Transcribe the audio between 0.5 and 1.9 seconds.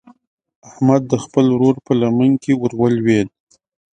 احمد د خپل ورور